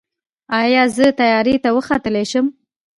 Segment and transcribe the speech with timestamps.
[0.61, 2.45] ایا زه طیارې ته وختلی شم؟